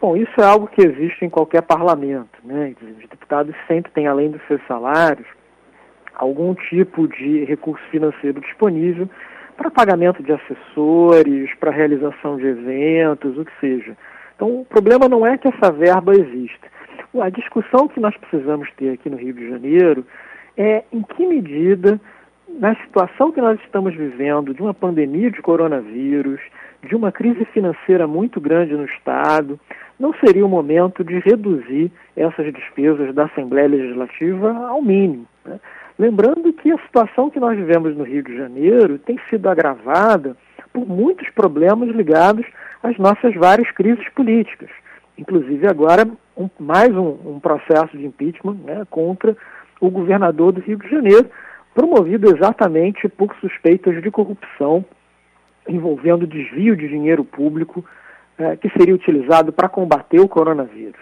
Bom, 0.00 0.16
isso 0.16 0.40
é 0.40 0.44
algo 0.44 0.66
que 0.66 0.82
existe 0.82 1.24
em 1.24 1.30
qualquer 1.30 1.62
parlamento. 1.62 2.38
Né? 2.44 2.74
Os 2.80 3.08
deputados 3.08 3.54
sempre 3.66 3.90
têm, 3.92 4.06
além 4.06 4.30
dos 4.30 4.42
seus 4.46 4.60
salários, 4.66 5.26
algum 6.14 6.54
tipo 6.54 7.08
de 7.08 7.44
recurso 7.44 7.84
financeiro 7.90 8.40
disponível 8.40 9.08
para 9.56 9.70
pagamento 9.70 10.22
de 10.22 10.32
assessores, 10.32 11.54
para 11.58 11.70
realização 11.70 12.36
de 12.36 12.46
eventos, 12.46 13.38
o 13.38 13.44
que 13.44 13.52
seja. 13.60 13.96
Então, 14.34 14.60
o 14.60 14.64
problema 14.66 15.08
não 15.08 15.26
é 15.26 15.38
que 15.38 15.48
essa 15.48 15.72
verba 15.72 16.12
exista. 16.12 16.68
A 17.18 17.30
discussão 17.30 17.88
que 17.88 17.98
nós 17.98 18.14
precisamos 18.18 18.70
ter 18.72 18.90
aqui 18.90 19.08
no 19.08 19.16
Rio 19.16 19.32
de 19.32 19.48
Janeiro 19.48 20.06
é 20.58 20.84
em 20.92 21.02
que 21.02 21.26
medida, 21.26 21.98
na 22.48 22.74
situação 22.76 23.32
que 23.32 23.40
nós 23.40 23.58
estamos 23.64 23.94
vivendo, 23.94 24.52
de 24.52 24.60
uma 24.60 24.74
pandemia 24.74 25.30
de 25.30 25.40
coronavírus, 25.40 26.40
de 26.86 26.94
uma 26.94 27.10
crise 27.10 27.44
financeira 27.46 28.06
muito 28.06 28.38
grande 28.40 28.74
no 28.74 28.84
Estado, 28.84 29.58
não 29.98 30.12
seria 30.14 30.44
o 30.44 30.48
momento 30.48 31.02
de 31.02 31.18
reduzir 31.20 31.90
essas 32.16 32.52
despesas 32.52 33.14
da 33.14 33.24
Assembleia 33.24 33.68
Legislativa 33.68 34.52
ao 34.68 34.82
mínimo. 34.82 35.26
Né? 35.44 35.58
Lembrando 35.98 36.52
que 36.52 36.70
a 36.70 36.78
situação 36.78 37.30
que 37.30 37.40
nós 37.40 37.56
vivemos 37.56 37.96
no 37.96 38.04
Rio 38.04 38.22
de 38.22 38.36
Janeiro 38.36 38.98
tem 38.98 39.18
sido 39.30 39.48
agravada 39.48 40.36
por 40.72 40.86
muitos 40.86 41.28
problemas 41.30 41.88
ligados 41.88 42.44
às 42.82 42.98
nossas 42.98 43.34
várias 43.34 43.70
crises 43.70 44.06
políticas. 44.10 44.68
Inclusive 45.16 45.66
agora 45.66 46.06
um, 46.36 46.50
mais 46.58 46.94
um, 46.94 47.16
um, 47.24 47.40
processo 47.40 47.96
de 47.96 48.04
impeachment 48.04 48.58
né, 48.64 48.86
contra 48.90 49.34
o 49.80 49.90
governador 49.90 50.52
do 50.52 50.60
Rio 50.60 50.78
de 50.78 50.90
Janeiro, 50.90 51.30
promovido 51.74 52.34
exatamente 52.34 53.08
por 53.08 53.34
suspeitas 53.40 54.02
de 54.02 54.10
corrupção 54.10 54.84
envolvendo 55.68 56.26
desvio 56.26 56.76
de 56.76 56.88
dinheiro 56.88 57.24
público 57.24 57.84
é, 58.38 58.56
que 58.56 58.68
seria 58.70 58.94
utilizado 58.94 59.52
para 59.52 59.68
combater 59.68 60.20
o 60.20 60.28
coronavírus. 60.28 61.00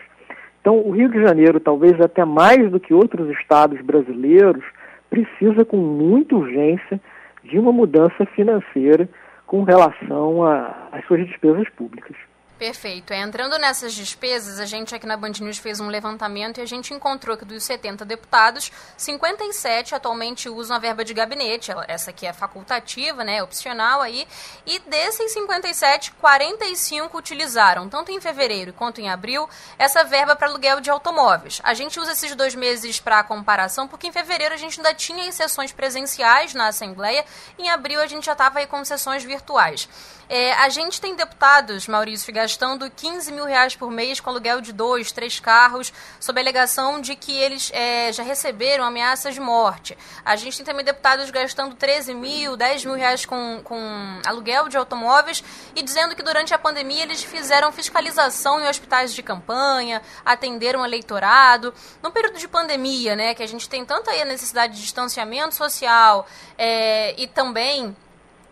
Então, 0.60 0.78
o 0.78 0.90
Rio 0.90 1.08
de 1.08 1.20
Janeiro, 1.20 1.60
talvez 1.60 2.00
até 2.00 2.24
mais 2.24 2.70
do 2.70 2.80
que 2.80 2.94
outros 2.94 3.28
estados 3.38 3.80
brasileiros, 3.82 4.64
precisa 5.10 5.64
com 5.64 5.76
muita 5.76 6.34
urgência 6.34 7.00
de 7.42 7.58
uma 7.58 7.70
mudança 7.70 8.24
financeira 8.34 9.08
com 9.46 9.62
relação 9.62 10.42
às 10.90 11.04
suas 11.06 11.26
despesas 11.26 11.68
públicas. 11.70 12.16
Perfeito. 12.58 13.12
É, 13.12 13.18
entrando 13.18 13.58
nessas 13.58 13.92
despesas, 13.92 14.60
a 14.60 14.64
gente 14.64 14.94
aqui 14.94 15.06
na 15.06 15.16
Band 15.16 15.32
News 15.40 15.58
fez 15.58 15.80
um 15.80 15.88
levantamento 15.88 16.58
e 16.58 16.60
a 16.60 16.66
gente 16.66 16.94
encontrou 16.94 17.36
que 17.36 17.44
dos 17.44 17.64
70 17.64 18.04
deputados, 18.04 18.70
57 18.96 19.92
atualmente 19.92 20.48
usam 20.48 20.76
a 20.76 20.78
verba 20.78 21.04
de 21.04 21.12
gabinete. 21.12 21.72
Essa 21.88 22.10
aqui 22.10 22.26
é 22.26 22.32
facultativa, 22.32 23.24
né, 23.24 23.42
opcional 23.42 24.00
aí. 24.00 24.26
E 24.64 24.78
desses 24.78 25.32
57, 25.32 26.12
45 26.12 27.18
utilizaram, 27.18 27.88
tanto 27.88 28.12
em 28.12 28.20
fevereiro 28.20 28.72
quanto 28.72 29.00
em 29.00 29.10
abril, 29.10 29.48
essa 29.76 30.04
verba 30.04 30.36
para 30.36 30.46
aluguel 30.46 30.80
de 30.80 30.90
automóveis. 30.90 31.60
A 31.64 31.74
gente 31.74 31.98
usa 31.98 32.12
esses 32.12 32.36
dois 32.36 32.54
meses 32.54 33.00
para 33.00 33.24
comparação, 33.24 33.88
porque 33.88 34.06
em 34.06 34.12
fevereiro 34.12 34.54
a 34.54 34.58
gente 34.58 34.78
ainda 34.78 34.94
tinha 34.94 35.30
sessões 35.32 35.72
presenciais 35.72 36.54
na 36.54 36.68
Assembleia, 36.68 37.24
em 37.58 37.68
abril 37.68 38.00
a 38.00 38.06
gente 38.06 38.26
já 38.26 38.32
estava 38.32 38.64
com 38.68 38.84
sessões 38.84 39.24
virtuais. 39.24 39.88
É, 40.28 40.52
a 40.54 40.68
gente 40.68 41.00
tem 41.00 41.14
deputados, 41.14 41.86
Maurício, 41.86 42.26
gastando 42.44 42.90
15 42.90 43.32
mil 43.32 43.46
reais 43.46 43.74
por 43.74 43.90
mês 43.90 44.20
com 44.20 44.28
aluguel 44.28 44.60
de 44.60 44.70
dois, 44.70 45.10
três 45.10 45.40
carros, 45.40 45.90
sob 46.20 46.38
a 46.38 46.42
alegação 46.42 47.00
de 47.00 47.16
que 47.16 47.32
eles 47.32 47.70
é, 47.72 48.12
já 48.12 48.22
receberam 48.22 48.84
ameaças 48.84 49.32
de 49.32 49.40
morte. 49.40 49.96
A 50.22 50.36
gente 50.36 50.58
tem 50.58 50.66
também 50.66 50.84
deputados 50.84 51.30
gastando 51.30 51.74
13 51.74 52.12
mil, 52.12 52.54
10 52.54 52.84
mil 52.84 52.96
reais 52.96 53.24
com, 53.24 53.62
com 53.64 54.20
aluguel 54.26 54.68
de 54.68 54.76
automóveis 54.76 55.42
e 55.74 55.82
dizendo 55.82 56.14
que 56.14 56.22
durante 56.22 56.52
a 56.52 56.58
pandemia 56.58 57.04
eles 57.04 57.24
fizeram 57.24 57.72
fiscalização 57.72 58.60
em 58.60 58.68
hospitais 58.68 59.14
de 59.14 59.22
campanha, 59.22 60.02
atenderam 60.22 60.84
eleitorado. 60.84 61.72
No 62.02 62.10
período 62.10 62.38
de 62.38 62.46
pandemia, 62.46 63.16
né, 63.16 63.32
que 63.32 63.42
a 63.42 63.48
gente 63.48 63.66
tem 63.70 63.86
tanta 63.86 64.12
necessidade 64.26 64.74
de 64.74 64.82
distanciamento 64.82 65.54
social 65.54 66.26
é, 66.58 67.18
e 67.18 67.26
também 67.26 67.96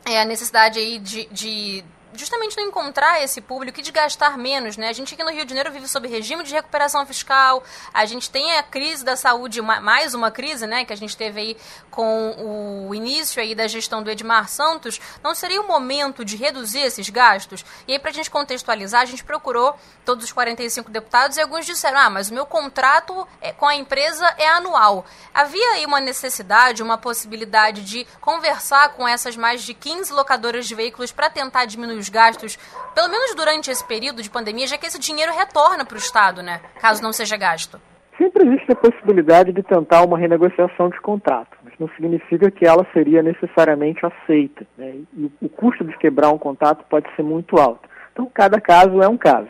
é, 0.07 0.23
a 0.23 0.25
necessidade 0.25 0.79
aí 0.79 0.99
de, 0.99 1.27
de 1.27 1.85
justamente 2.15 2.57
não 2.57 2.65
encontrar 2.65 3.23
esse 3.23 3.41
público 3.41 3.81
e 3.81 3.83
de 3.83 3.91
gastar 3.91 4.37
menos, 4.37 4.77
né? 4.77 4.89
A 4.89 4.93
gente 4.93 5.15
aqui 5.15 5.25
no 5.25 5.31
Rio 5.31 5.45
de 5.45 5.51
Janeiro 5.51 5.73
vive 5.73 5.89
sob 5.89 6.09
regime 6.09 6.45
de 6.45 6.53
recuperação 6.53 7.07
fiscal, 7.07 7.63
a 7.93 8.05
gente 8.05 8.31
tem 8.31 8.57
a 8.57 8.63
crise 8.63 9.05
da 9.05 9.17
saúde, 9.17 9.61
mais 9.63 10.15
uma 10.15 10.31
crise, 10.31 10.67
né, 10.67 10.85
que 10.85 10.93
a 10.93 10.97
gente 10.97 11.17
teve 11.17 11.41
aí 11.41 11.57
com 11.91 12.87
o 12.89 12.95
início 12.95 13.41
aí 13.41 13.55
da 13.55 13.67
gestão 13.67 14.03
do 14.03 14.11
Edmar 14.11 14.49
Santos, 14.49 15.01
não 15.23 15.35
seria 15.35 15.61
o 15.61 15.67
momento 15.67 16.25
de 16.25 16.37
reduzir 16.37 16.81
esses 16.81 17.09
gastos? 17.09 17.65
E 17.87 17.93
aí, 17.93 17.99
para 17.99 18.11
a 18.11 18.15
gente 18.15 18.31
contextualizar, 18.31 19.03
a 19.03 19.07
gente 19.07 19.25
procurou 19.25 19.75
todos 20.05 20.25
os 20.25 20.33
45 20.33 20.91
deputados 20.91 21.37
e 21.37 21.41
alguns 21.41 21.67
disseram, 21.67 21.99
ah, 21.99 22.11
mas 22.11 22.31
o 22.31 22.35
meu 22.35 22.47
contrato 22.47 23.27
é, 23.41 23.53
com 23.53 23.67
a 23.67 23.75
empresa 23.75 24.27
é 24.39 24.49
anual. 24.49 25.05
Havia 25.33 25.73
aí 25.73 25.87
uma 25.87 26.01
necessidade, 26.01 26.83
uma 26.83 26.99
possibilidade 26.99 27.83
de 27.83 28.07
conversar 28.21 28.91
com 28.91 29.07
essas 29.07 29.37
mais 29.37 29.63
de 29.63 29.75
15 29.75 30.13
locadoras 30.13 30.67
de 30.67 30.75
veículos 30.75 31.13
para 31.13 31.31
tentar 31.31 31.65
diminuir 31.65 32.02
os 32.03 32.09
gastos, 32.09 32.57
pelo 32.95 33.09
menos 33.09 33.35
durante 33.35 33.71
esse 33.71 33.87
período 33.87 34.23
de 34.23 34.29
pandemia, 34.29 34.67
já 34.67 34.77
que 34.77 34.87
esse 34.87 34.99
dinheiro 34.99 35.33
retorna 35.33 35.85
para 35.87 35.95
o 35.95 35.99
Estado, 35.99 36.43
né? 36.43 36.61
Caso 36.81 37.03
não 37.03 37.13
seja 37.13 37.37
gasto. 37.37 37.81
Sempre 38.19 38.47
existe 38.47 38.71
a 38.71 38.77
possibilidade 38.77 39.53
de 39.53 39.63
tentar 39.63 40.03
uma 40.03 40.19
renegociação 40.19 40.91
de 40.91 41.01
contrato. 41.01 41.57
Mas 41.65 41.73
não 41.79 41.89
significa 41.97 42.51
que 42.51 42.67
ela 42.67 42.87
seria 42.93 43.23
necessariamente 43.23 44.05
aceita. 44.05 44.67
Né? 44.77 45.01
E 45.17 45.31
o 45.41 45.49
custo 45.49 45.83
de 45.83 45.97
quebrar 45.97 46.31
um 46.31 46.39
contato 46.39 46.85
pode 46.91 47.09
ser 47.17 47.23
muito 47.23 47.59
alto. 47.59 47.89
Então, 48.13 48.31
cada 48.33 48.61
caso 48.61 49.03
é 49.03 49.09
um 49.09 49.17
caso. 49.17 49.49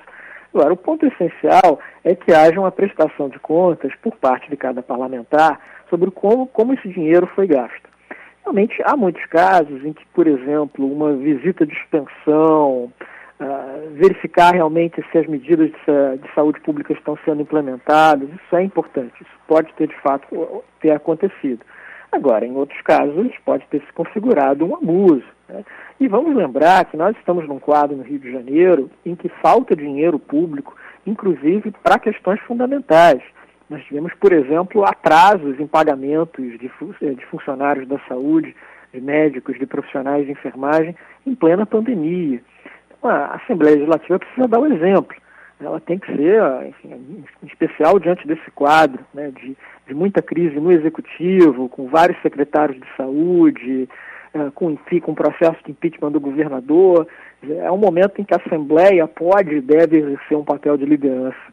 Agora, 0.55 0.73
o 0.73 0.77
ponto 0.77 1.05
essencial 1.07 1.81
é 2.05 2.15
que 2.15 2.33
haja 2.33 2.61
uma 2.61 2.71
prestação 2.71 3.29
de 3.29 3.39
contas 3.41 3.93
por 4.03 4.15
parte 4.17 4.49
de 4.49 4.57
cada 4.57 4.83
parlamentar 4.83 5.61
sobre 5.91 6.11
como, 6.11 6.47
como 6.47 6.75
esse 6.75 6.89
dinheiro 6.89 7.27
foi 7.35 7.47
gasto. 7.47 7.92
Realmente, 8.43 8.83
há 8.85 8.97
muitos 8.97 9.25
casos 9.27 9.85
em 9.85 9.93
que, 9.93 10.05
por 10.15 10.27
exemplo, 10.27 10.91
uma 10.91 11.13
visita 11.15 11.65
de 11.65 11.73
expansão, 11.75 12.93
uh, 13.41 13.91
verificar 13.93 14.53
realmente 14.53 15.03
se 15.11 15.19
as 15.19 15.27
medidas 15.27 15.71
de, 15.71 16.19
de, 16.19 16.35
saúde 16.35 16.61
pública 16.61 16.93
estão 16.93 17.17
sendo 17.25 17.43
implementadas, 17.43 18.29
isso 18.29 18.57
é 18.57 18.63
importante, 18.63 19.15
isso 19.21 19.31
pode 19.47 19.73
ter 19.75 19.89
de 19.89 19.97
fato 20.01 20.27
ter 20.81 20.91
acontecido. 20.91 21.65
Agora, 22.11 22.45
em 22.45 22.55
outros 22.55 22.81
casos, 22.83 23.33
pode 23.45 23.67
ter 23.69 23.81
se 23.81 23.93
configurado 23.95 24.67
um 24.67 24.77
abuso. 24.77 25.25
Né? 25.49 25.65
E 25.99 26.07
vamos 26.09 26.35
lembrar 26.37 26.85
que 26.85 26.97
nós 26.97 27.17
estamos 27.17 27.49
num 27.49 27.59
quadro 27.59 27.97
no 27.97 28.03
Rio 28.03 28.19
de 28.19 28.31
Janeiro 28.31 28.91
em 29.07 29.15
que 29.15 29.31
falta 29.41 29.75
dinheiro 29.75 30.19
público, 30.19 30.77
inclusive 31.07 31.73
para 31.83 31.99
questões 31.99 32.41
fundamentais. 32.41 33.23
Nós 33.73 33.83
tivemos, 33.85 34.13
por 34.21 34.35
exemplo, 34.35 34.85
atrasos 34.85 35.59
em 35.59 35.67
pagamentos 35.67 36.59
de, 36.59 36.71
eh, 37.01 37.15
de 37.15 37.25
funcionários 37.27 37.89
da 37.89 37.99
saúde, 38.07 38.55
de 38.93 39.01
médicos, 39.01 39.59
de 39.59 39.65
profissionais 39.65 40.27
de 40.27 40.33
enfermagem, 40.33 40.95
em 41.27 41.35
plena 41.35 41.65
pandemia. 41.65 42.43
Então, 42.99 43.11
a 43.11 43.37
Assembleia 43.37 43.77
Legislativa 43.77 44.19
precisa 44.19 44.47
dar 44.47 44.61
o 44.61 44.67
exemplo. 44.67 45.17
Ela 45.59 45.81
tem 45.81 45.99
que 45.99 46.15
ser, 46.15 46.43
enfim, 46.67 47.25
em 47.43 47.47
especial 47.47 47.99
diante 47.99 48.27
desse 48.27 48.51
quadro 48.51 49.03
né, 49.15 49.31
de, 49.31 49.57
de 49.87 49.95
muita 49.95 50.21
crise 50.21 50.61
no 50.61 50.71
executivo, 50.71 51.71
com 51.71 51.89
vários 51.89 52.21
secretários 52.21 52.79
de 52.79 52.87
saúde, 52.95 53.89
uh, 54.35 54.53
com, 54.53 54.77
com 54.77 55.15
processo 55.15 55.59
de 55.65 55.71
impeachment 55.71 56.13
do 56.13 56.21
governador. 56.21 57.07
É 57.49 57.73
um 57.73 57.79
momento 57.79 58.21
em 58.21 58.25
que 58.25 58.35
a 58.35 58.43
Assembleia 58.45 59.09
pode 59.09 59.55
e 59.55 59.61
deve 59.63 59.97
exercer 59.97 60.37
um 60.37 60.45
papel 60.45 60.77
de 60.77 60.85
liderança 60.85 61.52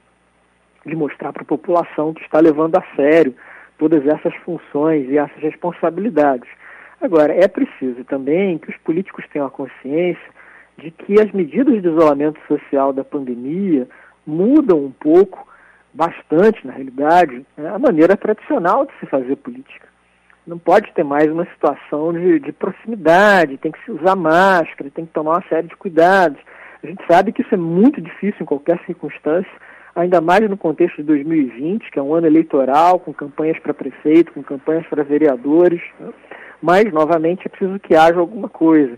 de 0.90 0.96
mostrar 0.96 1.32
para 1.32 1.44
a 1.44 1.46
população 1.46 2.14
que 2.14 2.24
está 2.24 2.40
levando 2.40 2.76
a 2.76 2.84
sério 2.96 3.36
todas 3.78 4.06
essas 4.06 4.36
funções 4.44 5.10
e 5.10 5.18
essas 5.18 5.42
responsabilidades. 5.42 6.50
Agora, 7.02 7.34
é 7.34 7.48
preciso 7.48 8.04
também 8.04 8.58
que 8.58 8.70
os 8.70 8.78
políticos 8.78 9.26
tenham 9.32 9.48
a 9.48 9.52
consciência 9.52 10.40
de 10.78 10.92
que 10.92 11.20
as 11.22 11.32
medidas 11.32 11.82
de 11.82 11.88
isolamento 11.88 12.40
social 12.48 12.92
da 12.92 13.04
pandemia 13.04 13.88
mudam 14.26 14.86
um 14.86 14.92
pouco, 14.92 15.48
bastante 15.94 16.66
na 16.68 16.74
realidade, 16.74 17.46
né, 17.58 17.70
a 17.70 17.80
maneira 17.80 18.16
tradicional 18.16 18.86
de 18.86 18.92
se 19.00 19.06
fazer 19.06 19.36
política. 19.38 19.88
Não 20.46 20.58
pode 20.58 20.92
ter 20.94 21.04
mais 21.04 21.32
uma 21.32 21.46
situação 21.46 22.14
de, 22.14 22.40
de 22.40 22.52
proximidade, 22.52 23.58
tem 23.58 23.72
que 23.72 23.84
se 23.86 23.92
usar 23.92 24.16
máscara, 24.16 24.90
tem 24.90 25.06
que 25.06 25.14
tomar 25.14 25.32
uma 25.32 25.48
série 25.48 25.68
de 25.68 25.76
cuidados. 25.76 26.40
A 26.84 26.88
gente 26.88 27.04
sabe 27.08 27.32
que 27.32 27.42
isso 27.42 27.54
é 27.54 27.58
muito 27.58 28.02
difícil 28.02 28.42
em 28.42 28.46
qualquer 28.46 28.80
circunstância, 28.86 29.52
ainda 29.96 30.22
mais 30.22 30.50
no 30.50 30.58
contexto 30.58 30.98
de 30.98 31.04
2020, 31.04 31.92
que 31.92 32.00
é 32.00 32.02
um 32.02 32.14
ano 32.14 32.28
eleitoral, 32.28 33.00
com 33.00 33.14
campanhas 33.14 33.60
para 33.60 33.74
prefeito, 33.74 34.34
com 34.34 34.44
campanhas 34.44 34.86
para 34.88 35.04
vereadores, 35.04 35.82
né? 36.00 36.10
mas, 36.62 36.92
novamente, 36.92 37.44
é 37.46 37.50
preciso 37.50 37.80
que 37.80 37.96
haja 37.96 38.20
alguma 38.20 38.50
coisa. 38.50 38.98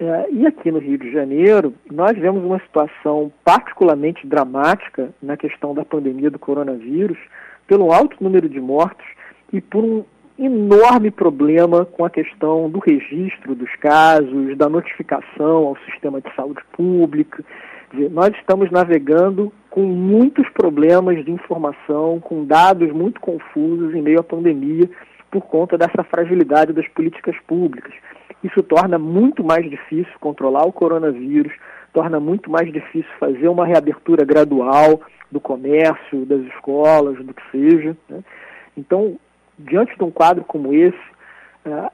É, 0.00 0.26
e 0.30 0.46
aqui 0.46 0.70
no 0.70 0.78
Rio 0.78 0.98
de 0.98 1.12
Janeiro, 1.12 1.74
nós 1.90 2.18
vemos 2.18 2.42
uma 2.44 2.58
situação 2.60 3.32
particularmente 3.44 4.26
dramática 4.26 5.10
na 5.22 5.36
questão 5.36 5.74
da 5.74 5.84
pandemia 5.84 6.30
do 6.30 6.38
coronavírus, 6.38 7.18
pelo 7.66 7.92
alto 7.92 8.16
número 8.20 8.48
de 8.48 8.60
mortos 8.60 9.06
e 9.52 9.60
por 9.60 9.84
um 9.84 10.04
enorme 10.38 11.10
problema 11.10 11.84
com 11.84 12.04
a 12.04 12.10
questão 12.10 12.68
do 12.68 12.80
registro 12.80 13.54
dos 13.54 13.70
casos, 13.76 14.56
da 14.56 14.68
notificação 14.68 15.68
ao 15.68 15.76
sistema 15.88 16.20
de 16.20 16.34
saúde 16.34 16.60
pública. 16.72 17.44
Nós 18.10 18.34
estamos 18.36 18.70
navegando 18.70 19.52
com 19.68 19.82
muitos 19.82 20.48
problemas 20.50 21.22
de 21.24 21.30
informação, 21.30 22.18
com 22.20 22.44
dados 22.44 22.90
muito 22.90 23.20
confusos 23.20 23.94
em 23.94 24.00
meio 24.00 24.20
à 24.20 24.22
pandemia, 24.22 24.88
por 25.30 25.42
conta 25.42 25.76
dessa 25.76 26.02
fragilidade 26.04 26.72
das 26.72 26.88
políticas 26.88 27.36
públicas. 27.46 27.92
Isso 28.42 28.62
torna 28.62 28.98
muito 28.98 29.44
mais 29.44 29.68
difícil 29.68 30.12
controlar 30.20 30.64
o 30.64 30.72
coronavírus, 30.72 31.52
torna 31.92 32.18
muito 32.18 32.50
mais 32.50 32.72
difícil 32.72 33.10
fazer 33.20 33.48
uma 33.48 33.66
reabertura 33.66 34.24
gradual 34.24 35.00
do 35.30 35.40
comércio, 35.40 36.24
das 36.26 36.40
escolas, 36.54 37.16
do 37.18 37.34
que 37.34 37.42
seja. 37.50 37.96
Né? 38.08 38.22
Então, 38.76 39.18
diante 39.58 39.96
de 39.96 40.02
um 40.02 40.10
quadro 40.10 40.44
como 40.44 40.72
esse, 40.72 40.98
uh, 41.66 41.90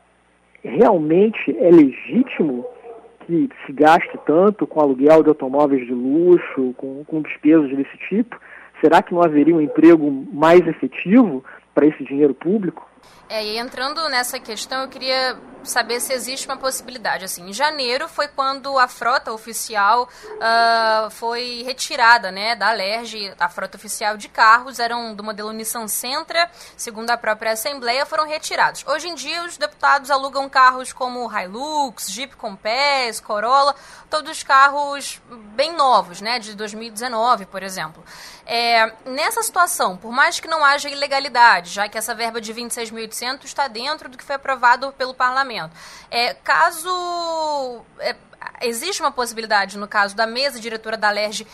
realmente 0.62 1.56
é 1.58 1.70
legítimo 1.70 2.64
que 3.28 3.66
se 3.66 3.72
gaste 3.72 4.18
tanto 4.26 4.66
com 4.66 4.80
aluguel 4.80 5.22
de 5.22 5.28
automóveis 5.28 5.86
de 5.86 5.92
luxo, 5.92 6.74
com, 6.76 7.04
com 7.04 7.20
despesas 7.20 7.68
desse 7.76 7.96
tipo? 8.08 8.38
Será 8.80 9.02
que 9.02 9.12
não 9.12 9.22
haveria 9.22 9.54
um 9.54 9.60
emprego 9.60 10.10
mais 10.32 10.66
efetivo 10.66 11.44
para 11.74 11.86
esse 11.86 12.02
dinheiro 12.04 12.32
público? 12.32 12.88
É, 13.28 13.44
e 13.44 13.58
entrando 13.58 14.08
nessa 14.08 14.40
questão, 14.40 14.82
eu 14.82 14.88
queria 14.88 15.38
saber 15.64 16.00
se 16.00 16.12
existe 16.12 16.46
uma 16.46 16.56
possibilidade. 16.56 17.24
Assim, 17.24 17.48
em 17.48 17.52
janeiro 17.52 18.08
foi 18.08 18.28
quando 18.28 18.78
a 18.78 18.88
frota 18.88 19.32
oficial 19.32 20.08
uh, 20.24 21.10
foi 21.10 21.62
retirada 21.64 22.30
né, 22.30 22.56
da 22.56 22.70
Alerj. 22.70 23.34
A 23.38 23.48
frota 23.48 23.76
oficial 23.76 24.16
de 24.16 24.28
carros 24.28 24.78
eram 24.78 25.14
do 25.14 25.22
modelo 25.22 25.52
Nissan 25.52 25.86
Sentra, 25.88 26.50
segundo 26.76 27.10
a 27.10 27.18
própria 27.18 27.52
Assembleia, 27.52 28.06
foram 28.06 28.26
retirados. 28.26 28.84
Hoje 28.86 29.08
em 29.08 29.14
dia, 29.14 29.44
os 29.44 29.56
deputados 29.56 30.10
alugam 30.10 30.48
carros 30.48 30.92
como 30.92 31.30
Hilux, 31.30 32.10
Jeep 32.10 32.36
Compass, 32.36 33.20
Corolla, 33.20 33.74
todos 34.08 34.42
carros 34.42 35.20
bem 35.54 35.74
novos, 35.74 36.20
né, 36.20 36.38
de 36.38 36.54
2019, 36.54 37.46
por 37.46 37.62
exemplo. 37.62 38.02
É, 38.46 38.90
nessa 39.04 39.42
situação, 39.42 39.96
por 39.96 40.10
mais 40.10 40.40
que 40.40 40.48
não 40.48 40.64
haja 40.64 40.88
ilegalidade, 40.88 41.70
já 41.70 41.88
que 41.88 41.98
essa 41.98 42.14
verba 42.14 42.40
de 42.40 42.50
26.800 42.98 43.44
está 43.44 43.68
dentro 43.68 44.08
do 44.08 44.18
que 44.18 44.24
foi 44.24 44.36
aprovado 44.36 44.92
pelo 44.92 45.14
parlamento, 45.14 45.74
é, 46.10 46.34
caso 46.34 47.84
é, 47.98 48.14
existe 48.62 49.00
uma 49.00 49.10
possibilidade, 49.10 49.78
no 49.78 49.86
caso 49.86 50.14
da 50.14 50.26
mesa 50.26 50.58
diretora 50.60 50.96
da 50.96 51.10
LERJ, 51.10 51.46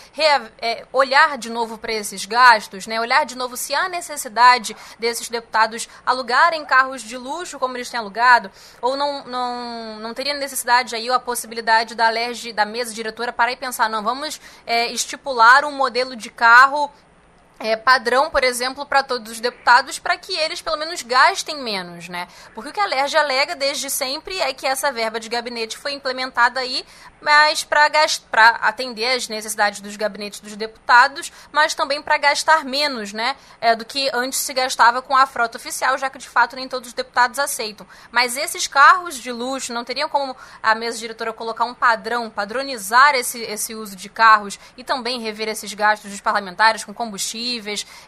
é, 0.59 0.87
olhar 0.93 1.37
de 1.39 1.51
novo 1.51 1.79
para 1.79 1.93
esses 1.93 2.25
gastos, 2.25 2.87
né? 2.87 3.01
olhar 3.01 3.25
de 3.25 3.37
novo 3.37 3.57
se 3.57 3.75
há 3.75 3.89
necessidade 3.89 4.77
desses 4.99 5.29
deputados 5.29 5.89
alugarem 6.05 6.65
carros 6.65 7.03
de 7.03 7.17
luxo 7.17 7.59
como 7.59 7.77
eles 7.77 7.91
têm 7.91 8.01
alugado, 8.01 8.51
ou 8.81 8.97
não, 8.97 9.25
não, 9.25 9.99
não 10.01 10.15
teria 10.15 10.35
necessidade 10.35 10.95
aí 10.95 11.11
a 11.11 11.19
possibilidade 11.19 11.95
da 11.95 12.09
LERJ, 12.09 12.53
da 12.53 12.65
mesa 12.65 12.93
diretora, 12.95 13.33
parar 13.33 13.53
e 13.53 13.57
pensar, 13.57 13.89
não, 13.89 14.03
vamos 14.03 14.41
é, 14.67 14.91
estipular 14.93 15.65
um 15.65 15.73
modelo 15.73 16.17
de 16.17 16.31
carro 16.31 16.91
é, 17.61 17.77
padrão, 17.77 18.31
por 18.31 18.43
exemplo, 18.43 18.85
para 18.85 19.03
todos 19.03 19.33
os 19.33 19.41
deputados, 19.41 19.99
para 19.99 20.19
que 20.19 20.37
eles 20.37 20.61
pelo 20.61 20.77
menos 20.77 21.03
gastem 21.03 21.63
menos, 21.63 22.09
né? 22.09 22.27
Porque 22.53 22.71
o 22.71 22.73
que 22.73 22.81
a 22.81 22.87
LERJ 22.87 23.17
alega 23.17 23.55
desde 23.55 23.89
sempre 23.89 24.41
é 24.41 24.53
que 24.53 24.67
essa 24.67 24.91
verba 24.91 25.21
de 25.21 25.29
gabinete 25.29 25.79
foi 25.79 25.93
implementada 25.93 26.59
aí, 26.59 26.85
mas 27.21 27.63
para 27.63 27.87
atender 28.61 29.15
as 29.15 29.29
necessidades 29.29 29.81
dos 29.81 29.97
gabinetes 29.97 30.41
dos 30.41 30.57
deputados, 30.57 31.33
mas 31.53 31.75
também 31.75 32.03
para 32.03 32.19
gastar 32.19 32.65
menos, 32.65 33.13
né? 33.13 33.37
É, 33.61 33.77
do 33.77 33.85
que 33.85 34.11
antes 34.13 34.41
se 34.41 34.53
gastava 34.53 35.01
com 35.01 35.17
a 35.17 35.25
frota 35.25 35.57
oficial, 35.57 35.97
já 35.97 36.11
que 36.11 36.19
de 36.19 36.29
fato 36.29 36.57
nem 36.57 36.69
todos 36.69 36.89
os 36.89 36.95
deputados 36.95 37.39
aceitam. 37.39 37.87
Mas 38.11 38.37
esses 38.37 38.67
carros 38.67 39.15
de 39.15 39.31
luxo 39.31 39.73
não 39.73 39.85
teriam 39.85 40.09
como 40.09 40.37
a 40.63 40.75
mesa 40.75 40.99
diretora 40.99 41.33
colocar 41.33 41.65
um 41.65 41.75
padrão, 41.75 42.29
padronizar 42.29 43.15
esse, 43.15 43.41
esse 43.43 43.75
uso 43.75 43.95
de 43.95 44.09
carros 44.09 44.59
e 44.77 44.83
também 44.83 45.21
rever 45.21 45.49
esses 45.49 45.73
gastos 45.73 46.11
dos 46.11 46.21
parlamentares 46.21 46.85
com 46.85 46.93
combustível 46.93 47.44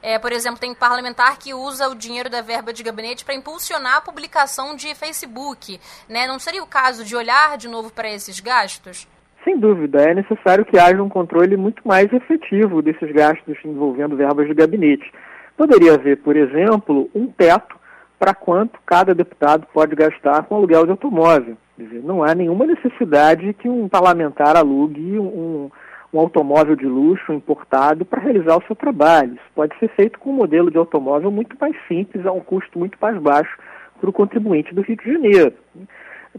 é, 0.03 0.19
por 0.19 0.33
exemplo, 0.33 0.61
tem 0.61 0.75
parlamentar 0.75 1.39
que 1.39 1.55
usa 1.55 1.89
o 1.89 1.95
dinheiro 1.95 2.31
da 2.31 2.43
verba 2.43 2.73
de 2.73 2.83
gabinete 2.83 3.25
para 3.25 3.35
impulsionar 3.35 3.97
a 3.97 4.01
publicação 4.01 4.75
de 4.77 4.95
Facebook. 4.95 5.79
Né? 6.09 6.27
Não 6.27 6.39
seria 6.39 6.63
o 6.63 6.67
caso 6.67 7.05
de 7.05 7.15
olhar 7.15 7.57
de 7.57 7.69
novo 7.69 7.93
para 7.93 8.11
esses 8.11 8.41
gastos? 8.41 9.09
Sem 9.45 9.59
dúvida, 9.59 10.03
é 10.03 10.13
necessário 10.15 10.65
que 10.65 10.79
haja 10.79 11.01
um 11.01 11.09
controle 11.09 11.57
muito 11.57 11.87
mais 11.87 12.13
efetivo 12.13 12.83
desses 12.83 13.13
gastos 13.13 13.57
envolvendo 13.65 14.17
verbas 14.17 14.49
de 14.49 14.55
gabinete. 14.55 15.09
Poderia 15.57 15.95
haver, 15.95 16.17
por 16.19 16.37
exemplo, 16.37 17.09
um 17.15 17.29
teto 17.29 17.77
para 18.19 18.35
quanto 18.35 18.79
cada 18.85 19.15
deputado 19.15 19.67
pode 19.73 19.95
gastar 19.95 20.43
com 20.45 20.57
aluguel 20.57 20.85
de 20.85 20.91
automóvel. 20.91 21.57
Quer 21.77 21.83
dizer, 21.85 22.03
não 22.03 22.25
há 22.25 22.35
nenhuma 22.35 22.67
necessidade 22.67 23.53
que 23.55 23.69
um 23.69 23.89
parlamentar 23.89 24.57
alugue 24.57 25.19
um, 25.19 25.71
um 26.17 26.21
automóvel 26.21 26.75
de 26.75 26.87
luxo 26.87 27.33
importado 27.33 28.05
para 28.05 28.23
realizar 28.23 28.57
o 28.57 28.67
seu 28.67 28.75
trabalho. 28.75 29.35
Isso 29.35 29.51
pode 29.55 29.79
ser 29.79 29.89
feito 29.89 30.19
com 30.19 30.31
um 30.31 30.35
modelo 30.35 30.71
de 30.71 30.79
automóvel 30.79 31.31
muito 31.31 31.57
mais 31.61 31.77
simples, 31.87 32.25
a 32.27 32.33
um 32.33 32.41
custo 32.41 32.79
muito 32.79 32.97
mais 33.01 33.19
baixo 33.19 33.57
para 34.01 34.11
o 34.11 34.13
contribuinte 34.13 34.75
do 34.75 34.83
Rio 34.83 34.97
de 34.97 35.13
Janeiro. 35.13 35.53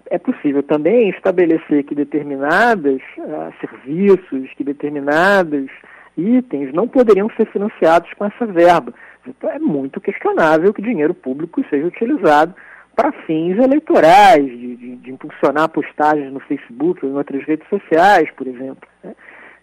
É 0.10 0.18
possível 0.18 0.62
também 0.62 1.10
estabelecer 1.10 1.84
que 1.84 1.96
determinados 1.96 3.02
uh, 3.18 3.54
serviços, 3.60 4.52
que 4.56 4.64
determinados 4.64 5.70
itens 6.16 6.74
não 6.74 6.88
poderiam 6.88 7.30
ser 7.36 7.46
financiados 7.48 8.12
com 8.14 8.26
essa 8.26 8.46
verba. 8.46 8.94
Então 9.28 9.50
é 9.50 9.60
muito 9.60 10.00
questionável 10.00 10.74
que 10.74 10.82
dinheiro 10.82 11.14
público 11.14 11.64
seja 11.70 11.86
utilizado 11.86 12.54
para 12.96 13.12
fins 13.12 13.58
eleitorais, 13.60 14.44
de, 14.44 14.76
de, 14.76 14.96
de, 14.96 15.12
impulsionar 15.12 15.70
postagens 15.70 16.34
no 16.34 16.40
Facebook 16.40 17.06
ou 17.06 17.12
em 17.12 17.16
outras 17.16 17.44
redes 17.44 17.68
sociais, 17.70 18.28
por 18.36 18.48
exemplo. 18.48 18.90
Né? 19.04 19.14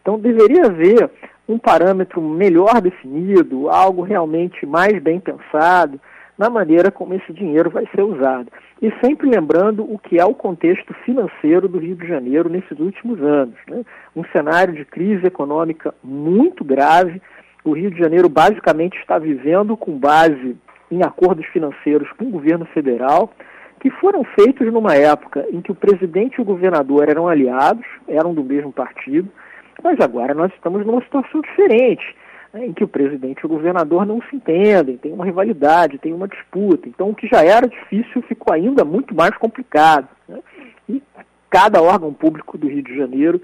Então 0.04 0.18
deveria 0.18 0.66
haver 0.66 1.11
um 1.49 1.58
parâmetro 1.58 2.20
melhor 2.20 2.78
definido, 2.82 3.70
algo 3.70 4.02
realmente 4.02 4.66
mais 4.66 5.02
bem 5.02 5.18
pensado 5.18 5.99
na 6.37 6.50
maneira 6.50 6.90
como 6.90 7.14
esse 7.14 7.32
dinheiro 7.32 7.70
vai 7.70 7.87
ser 7.94 8.02
usado. 8.02 8.49
E 8.82 8.92
sempre 9.02 9.30
lembrando 9.30 9.82
o 9.82 9.99
que 9.99 10.20
é 10.20 10.25
o 10.26 10.34
contexto 10.34 10.92
financeiro 11.06 11.68
do 11.68 11.78
Rio 11.78 11.96
de 11.96 12.06
Janeiro 12.06 12.50
nesses 12.50 12.78
últimos 12.78 13.23
anos. 13.23 13.54
Né? 13.66 13.82
Um 14.14 14.25
cenário 14.25 14.75
de 14.75 14.84
crise 14.84 15.26
econômica 15.26 15.94
muito 16.04 16.62
grave. 16.62 17.23
O 17.64 17.73
Rio 17.73 17.90
de 17.90 17.99
Janeiro 17.99 18.28
basicamente 18.28 18.99
está 18.99 19.18
vivendo 19.18 19.75
com 19.75 19.96
base 19.96 20.54
em 20.90 21.02
acordos 21.02 21.46
financeiros 21.46 22.11
com 22.18 22.26
o 22.26 22.30
governo 22.30 22.66
federal, 22.66 23.32
que 23.80 23.88
foram 23.90 24.23
feitos 24.38 24.70
numa 24.70 24.94
época 24.94 25.46
em 25.50 25.62
que 25.62 25.73
o 25.73 25.75
presidente 25.75 26.34
e 26.37 26.42
o 26.42 26.44
governador 26.44 27.08
eram 27.08 27.26
aliados, 27.26 27.87
eram 28.06 28.34
do 28.34 28.44
mesmo 28.44 28.73
partido, 28.73 29.28
mas 29.82 29.98
agora 30.00 30.34
nós 30.34 30.52
estamos 30.54 30.84
numa 30.86 31.02
situação 31.02 31.40
diferente 31.40 32.14
né, 32.54 32.66
em 32.66 32.72
que 32.72 32.84
o 32.84 32.88
presidente 32.88 33.40
e 33.40 33.46
o 33.46 33.48
governador 33.48 34.06
não 34.06 34.22
se 34.22 34.36
entendem, 34.36 34.96
tem 34.96 35.12
uma 35.12 35.24
rivalidade, 35.24 35.98
tem 35.98 36.12
uma 36.12 36.28
disputa. 36.28 36.88
Então, 36.88 37.10
o 37.10 37.14
que 37.14 37.26
já 37.26 37.44
era 37.44 37.68
difícil 37.68 38.22
ficou 38.22 38.54
ainda 38.54 38.84
muito 38.84 39.14
mais 39.14 39.36
complicado. 39.36 40.08
Né? 40.28 40.38
E 40.88 41.02
cada 41.50 41.82
órgão 41.82 42.14
público 42.14 42.56
do 42.56 42.68
Rio 42.68 42.82
de 42.82 42.96
Janeiro, 42.96 43.42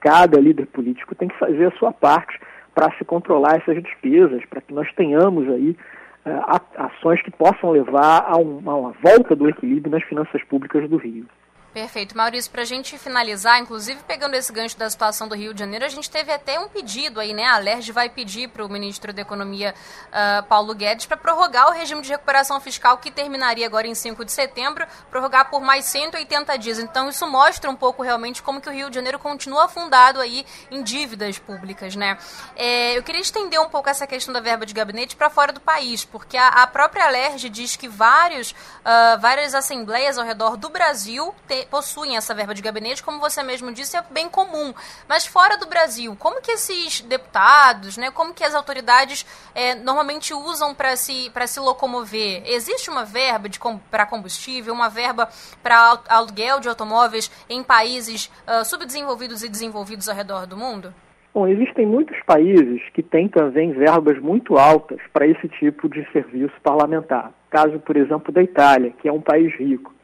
cada 0.00 0.40
líder 0.40 0.66
político 0.66 1.14
tem 1.14 1.28
que 1.28 1.38
fazer 1.38 1.66
a 1.66 1.78
sua 1.78 1.92
parte 1.92 2.38
para 2.74 2.90
se 2.96 3.04
controlar 3.04 3.56
essas 3.56 3.82
despesas, 3.82 4.44
para 4.46 4.60
que 4.60 4.72
nós 4.72 4.90
tenhamos 4.94 5.46
aí 5.48 5.76
uh, 6.24 6.60
ações 6.76 7.20
que 7.22 7.30
possam 7.30 7.70
levar 7.70 8.24
a 8.26 8.36
uma 8.38 8.92
volta 9.02 9.36
do 9.36 9.48
equilíbrio 9.48 9.90
nas 9.90 10.02
finanças 10.04 10.42
públicas 10.44 10.88
do 10.88 10.96
Rio. 10.96 11.26
Perfeito. 11.72 12.14
Maurício, 12.14 12.50
para 12.50 12.60
a 12.60 12.66
gente 12.66 12.98
finalizar, 12.98 13.58
inclusive 13.58 14.02
pegando 14.06 14.34
esse 14.34 14.52
gancho 14.52 14.76
da 14.76 14.90
situação 14.90 15.26
do 15.26 15.34
Rio 15.34 15.54
de 15.54 15.60
Janeiro, 15.60 15.86
a 15.86 15.88
gente 15.88 16.10
teve 16.10 16.30
até 16.30 16.60
um 16.60 16.68
pedido 16.68 17.18
aí, 17.18 17.32
né? 17.32 17.46
A 17.46 17.56
LERJ 17.56 17.92
vai 17.92 18.10
pedir 18.10 18.48
para 18.48 18.62
o 18.62 18.68
ministro 18.68 19.10
da 19.10 19.22
Economia, 19.22 19.74
uh, 20.08 20.42
Paulo 20.42 20.74
Guedes, 20.74 21.06
para 21.06 21.16
prorrogar 21.16 21.68
o 21.68 21.72
regime 21.72 22.02
de 22.02 22.10
recuperação 22.10 22.60
fiscal 22.60 22.98
que 22.98 23.10
terminaria 23.10 23.66
agora 23.66 23.86
em 23.86 23.94
5 23.94 24.22
de 24.22 24.32
setembro, 24.32 24.86
prorrogar 25.10 25.48
por 25.48 25.62
mais 25.62 25.86
180 25.86 26.58
dias. 26.58 26.78
Então, 26.78 27.08
isso 27.08 27.26
mostra 27.26 27.70
um 27.70 27.76
pouco 27.76 28.02
realmente 28.02 28.42
como 28.42 28.60
que 28.60 28.68
o 28.68 28.72
Rio 28.72 28.90
de 28.90 28.96
Janeiro 28.96 29.18
continua 29.18 29.64
afundado 29.64 30.20
aí 30.20 30.44
em 30.70 30.82
dívidas 30.82 31.38
públicas, 31.38 31.96
né? 31.96 32.18
É, 32.54 32.98
eu 32.98 33.02
queria 33.02 33.22
estender 33.22 33.58
um 33.58 33.70
pouco 33.70 33.88
essa 33.88 34.06
questão 34.06 34.34
da 34.34 34.40
verba 34.40 34.66
de 34.66 34.74
gabinete 34.74 35.16
para 35.16 35.30
fora 35.30 35.54
do 35.54 35.60
país, 35.60 36.04
porque 36.04 36.36
a, 36.36 36.48
a 36.48 36.66
própria 36.66 37.08
LERJ 37.08 37.48
diz 37.48 37.76
que 37.76 37.88
vários, 37.88 38.50
uh, 38.50 39.18
várias 39.22 39.54
assembleias 39.54 40.18
ao 40.18 40.24
redor 40.26 40.58
do 40.58 40.68
Brasil 40.68 41.34
te, 41.48 41.61
possuem 41.70 42.16
essa 42.16 42.34
verba 42.34 42.54
de 42.54 42.62
gabinete, 42.62 43.02
como 43.02 43.18
você 43.18 43.42
mesmo 43.42 43.72
disse, 43.72 43.96
é 43.96 44.02
bem 44.10 44.28
comum. 44.28 44.72
Mas 45.08 45.26
fora 45.26 45.56
do 45.56 45.66
Brasil, 45.66 46.16
como 46.18 46.40
que 46.40 46.52
esses 46.52 47.00
deputados, 47.02 47.96
né, 47.96 48.10
como 48.10 48.34
que 48.34 48.44
as 48.44 48.54
autoridades 48.54 49.26
é, 49.54 49.74
normalmente 49.74 50.34
usam 50.34 50.74
para 50.74 50.96
se, 50.96 51.30
se 51.46 51.60
locomover? 51.60 52.42
Existe 52.46 52.90
uma 52.90 53.04
verba 53.04 53.48
para 53.90 54.06
combustível, 54.06 54.72
uma 54.72 54.88
verba 54.88 55.28
para 55.62 56.00
aluguel 56.08 56.60
de 56.60 56.68
automóveis 56.68 57.30
em 57.48 57.62
países 57.62 58.30
uh, 58.46 58.64
subdesenvolvidos 58.64 59.42
e 59.42 59.48
desenvolvidos 59.48 60.08
ao 60.08 60.16
redor 60.16 60.46
do 60.46 60.56
mundo? 60.56 60.92
Bom, 61.34 61.48
existem 61.48 61.86
muitos 61.86 62.18
países 62.26 62.82
que 62.92 63.02
têm 63.02 63.26
também 63.26 63.72
verbas 63.72 64.18
muito 64.18 64.58
altas 64.58 65.00
para 65.14 65.26
esse 65.26 65.48
tipo 65.48 65.88
de 65.88 66.06
serviço 66.12 66.52
parlamentar. 66.62 67.32
Caso, 67.48 67.78
por 67.80 67.96
exemplo, 67.96 68.30
da 68.30 68.42
Itália, 68.42 68.92
que 69.00 69.08
é 69.08 69.12
um 69.12 69.20
país 69.20 69.54
rico. 69.56 69.94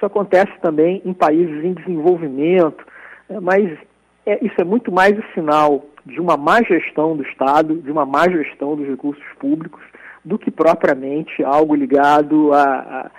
Isso 0.00 0.06
acontece 0.06 0.52
também 0.62 1.02
em 1.04 1.12
países 1.12 1.62
em 1.62 1.74
desenvolvimento, 1.74 2.86
né, 3.28 3.38
mas 3.38 3.70
é, 4.24 4.42
isso 4.42 4.54
é 4.58 4.64
muito 4.64 4.90
mais 4.90 5.12
o 5.18 5.22
sinal 5.34 5.84
de 6.06 6.18
uma 6.18 6.38
má 6.38 6.62
gestão 6.62 7.14
do 7.14 7.22
Estado, 7.22 7.76
de 7.82 7.92
uma 7.92 8.06
má 8.06 8.26
gestão 8.26 8.74
dos 8.74 8.88
recursos 8.88 9.22
públicos, 9.38 9.82
do 10.24 10.38
que 10.38 10.50
propriamente 10.50 11.44
algo 11.44 11.74
ligado 11.74 12.50
a, 12.54 12.62
a, 12.62 13.10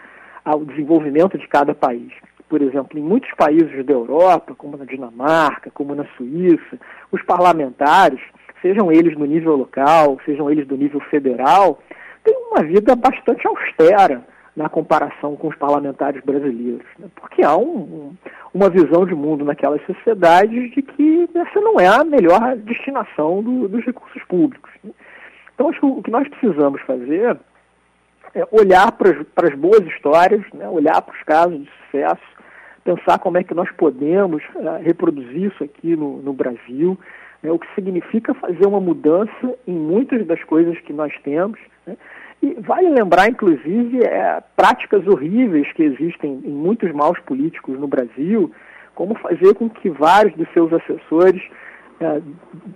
ao 0.43 0.65
desenvolvimento 0.65 1.37
de 1.37 1.47
cada 1.47 1.75
país. 1.75 2.11
Por 2.49 2.63
exemplo, 2.63 2.97
em 2.97 3.03
muitos 3.03 3.29
países 3.37 3.85
da 3.85 3.93
Europa, 3.93 4.55
como 4.55 4.75
na 4.75 4.85
Dinamarca, 4.85 5.69
como 5.69 5.93
na 5.93 6.05
Suíça, 6.17 6.79
os 7.11 7.21
parlamentares, 7.21 8.19
sejam 8.59 8.91
eles 8.91 9.15
no 9.15 9.25
nível 9.25 9.55
local, 9.55 10.17
sejam 10.25 10.49
eles 10.49 10.65
do 10.65 10.75
nível 10.75 10.99
federal, 11.11 11.77
têm 12.23 12.35
uma 12.35 12.63
vida 12.63 12.95
bastante 12.95 13.47
austera 13.47 14.30
na 14.55 14.67
comparação 14.67 15.35
com 15.35 15.47
os 15.47 15.55
parlamentares 15.55 16.21
brasileiros, 16.23 16.85
né? 16.99 17.07
porque 17.15 17.41
há 17.41 17.55
um, 17.55 17.63
um, 17.63 18.15
uma 18.53 18.69
visão 18.69 19.05
de 19.05 19.15
mundo 19.15 19.45
naquelas 19.45 19.81
sociedades 19.85 20.71
de 20.71 20.81
que 20.81 21.29
essa 21.33 21.61
não 21.61 21.79
é 21.79 21.87
a 21.87 22.03
melhor 22.03 22.57
destinação 22.57 23.41
do, 23.41 23.69
dos 23.69 23.85
recursos 23.85 24.21
públicos. 24.23 24.69
Né? 24.83 24.91
Então, 25.53 25.69
acho 25.69 25.79
que 25.79 25.85
o 25.85 26.03
que 26.03 26.11
nós 26.11 26.27
precisamos 26.27 26.81
fazer 26.81 27.37
é 28.35 28.47
olhar 28.51 28.91
para 28.91 29.47
as 29.47 29.55
boas 29.55 29.85
histórias, 29.87 30.41
né? 30.53 30.67
olhar 30.67 31.01
para 31.01 31.15
os 31.15 31.23
casos 31.23 31.59
de 31.59 31.69
sucesso, 31.85 32.21
pensar 32.83 33.19
como 33.19 33.37
é 33.37 33.43
que 33.43 33.53
nós 33.53 33.71
podemos 33.71 34.43
uh, 34.55 34.81
reproduzir 34.83 35.51
isso 35.51 35.63
aqui 35.63 35.95
no, 35.95 36.17
no 36.21 36.33
Brasil, 36.33 36.97
né? 37.41 37.51
o 37.51 37.59
que 37.59 37.67
significa 37.73 38.33
fazer 38.33 38.65
uma 38.65 38.81
mudança 38.81 39.55
em 39.67 39.73
muitas 39.73 40.25
das 40.25 40.43
coisas 40.43 40.77
que 40.81 40.91
nós 40.91 41.13
temos. 41.23 41.59
Né? 41.85 41.95
E 42.41 42.55
vale 42.59 42.89
lembrar, 42.89 43.29
inclusive, 43.29 44.03
é, 44.03 44.41
práticas 44.55 45.05
horríveis 45.07 45.71
que 45.73 45.83
existem 45.83 46.41
em 46.43 46.51
muitos 46.51 46.91
maus 46.91 47.19
políticos 47.19 47.79
no 47.79 47.87
Brasil, 47.87 48.51
como 48.95 49.15
fazer 49.15 49.53
com 49.53 49.69
que 49.69 49.89
vários 49.89 50.35
de 50.35 50.47
seus 50.53 50.73
assessores 50.73 51.41
é, 51.99 52.19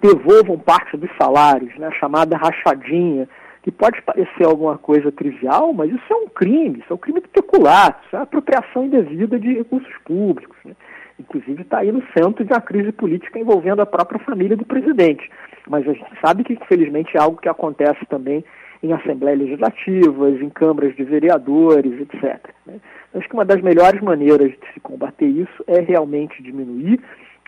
devolvam 0.01 0.60
parte 0.60 0.95
dos 0.95 1.10
salários, 1.19 1.75
né, 1.77 1.89
chamada 2.00 2.38
rachadinha, 2.38 3.27
que 3.63 3.72
pode 3.72 4.00
parecer 4.03 4.45
alguma 4.45 4.77
coisa 4.77 5.12
trivial, 5.12 5.74
mas 5.74 5.91
isso 5.91 6.13
é 6.13 6.15
um 6.15 6.27
crime, 6.27 6.77
isso 6.79 6.93
é 6.93 6.93
um 6.93 7.00
crime 7.00 7.19
de 7.19 7.27
peculato, 7.29 8.00
isso 8.05 8.15
é 8.15 8.19
apropriação 8.19 8.86
indevida 8.86 9.39
de 9.39 9.55
recursos 9.55 9.91
públicos. 10.05 10.55
Né? 10.63 10.75
Inclusive 11.19 11.63
está 11.63 11.79
aí 11.79 11.91
no 11.91 12.03
centro 12.15 12.45
de 12.45 12.53
uma 12.53 12.62
crise 12.62 12.91
política 12.91 13.39
envolvendo 13.39 13.81
a 13.81 13.86
própria 13.88 14.19
família 14.19 14.55
do 14.55 14.65
presidente. 14.65 15.27
Mas 15.67 15.88
a 15.88 15.93
gente 15.93 16.12
sabe 16.24 16.43
que, 16.43 16.53
infelizmente, 16.53 17.17
é 17.17 17.19
algo 17.19 17.41
que 17.41 17.50
acontece 17.50 18.05
também 18.05 18.45
em 18.86 18.94
assembleias 18.94 19.39
legislativas, 19.39 20.42
em 20.42 20.50
câmaras 20.50 20.96
de 20.96 21.04
vereadores, 21.04 22.00
etc. 22.01 22.39
Né? 22.65 22.80
Acho 23.13 23.27
que 23.27 23.34
uma 23.34 23.46
das 23.46 23.62
melhores 23.62 24.01
maneiras 24.01 24.51
de 24.51 24.74
se 24.74 24.80
combater 24.80 25.25
isso 25.25 25.63
é 25.68 25.80
realmente 25.80 26.42
diminuir 26.44 27.00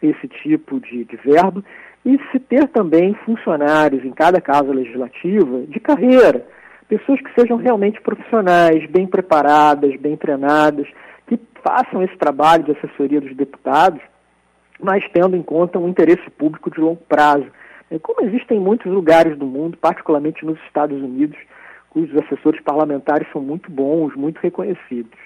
esse 0.01 0.27
tipo 0.27 0.79
de, 0.79 1.05
de 1.05 1.15
verbo 1.17 1.63
e 2.05 2.17
se 2.31 2.39
ter 2.39 2.67
também 2.69 3.13
funcionários 3.25 4.03
em 4.05 4.11
cada 4.11 4.39
casa 4.39 4.71
legislativa 4.71 5.61
de 5.67 5.79
carreira, 5.79 6.45
pessoas 6.87 7.19
que 7.21 7.33
sejam 7.39 7.57
realmente 7.57 7.99
profissionais, 8.01 8.89
bem 8.89 9.05
preparadas, 9.05 9.95
bem 9.99 10.15
treinadas, 10.15 10.87
que 11.27 11.39
façam 11.63 12.01
esse 12.01 12.15
trabalho 12.17 12.63
de 12.63 12.71
assessoria 12.71 13.19
dos 13.19 13.35
deputados, 13.35 14.01
mas 14.79 15.03
tendo 15.11 15.35
em 15.35 15.43
conta 15.43 15.79
um 15.79 15.89
interesse 15.89 16.29
público 16.31 16.71
de 16.71 16.79
longo 16.79 17.01
prazo 17.09 17.47
como 18.01 18.25
existem 18.25 18.57
em 18.57 18.61
muitos 18.61 18.91
lugares 18.91 19.37
do 19.37 19.45
mundo, 19.45 19.77
particularmente 19.77 20.45
nos 20.45 20.59
Estados 20.67 21.01
Unidos, 21.01 21.37
cujos 21.89 22.15
assessores 22.17 22.61
parlamentares 22.61 23.27
são 23.31 23.41
muito 23.41 23.71
bons, 23.71 24.13
muito 24.15 24.39
reconhecidos. 24.39 25.17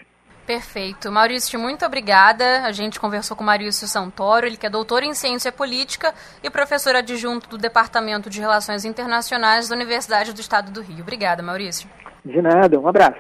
Perfeito. 0.46 1.12
Maurício, 1.12 1.60
muito 1.60 1.86
obrigada. 1.86 2.63
A 2.65 2.72
gente 2.72 3.00
conversou 3.00 3.38
com 3.38 3.44
Maurício 3.44 3.88
Santoro, 3.88 4.46
ele 4.46 4.58
que 4.58 4.65
é 4.65 4.70
doutor 4.70 5.03
em 5.03 5.13
ciência 5.13 5.51
política 5.51 6.13
e 6.44 6.50
professor 6.50 6.96
adjunto 6.96 7.50
do 7.50 7.58
Departamento 7.58 8.30
de 8.30 8.39
Relações 8.39 8.84
Internacionais 8.84 9.70
da 9.70 9.75
Universidade 9.75 10.34
do 10.34 10.41
Estado 10.41 10.72
do 10.72 10.82
Rio. 10.82 11.01
Obrigada, 11.01 11.41
Maurício. 11.41 11.88
De 12.25 12.41
nada, 12.41 12.80
um 12.80 12.88
abraço. 12.88 13.20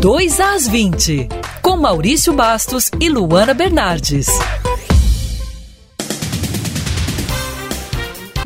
2 0.00 0.40
às 0.40 0.68
20, 0.68 1.28
com 1.62 1.76
Maurício 1.76 2.32
Bastos 2.32 2.90
e 3.00 3.08
Luana 3.08 3.52
Bernardes. 3.52 4.28